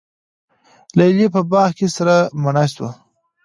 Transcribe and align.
لیلی 0.97 1.27
په 1.33 1.41
باغ 1.51 1.69
کي 1.77 1.87
سره 1.97 2.15
مڼه 2.43 2.65
شوه 2.73 2.89